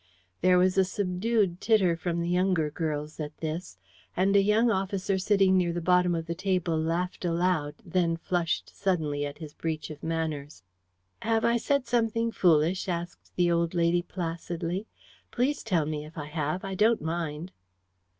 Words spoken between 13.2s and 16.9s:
the old lady placidly. "Please tell me if I have I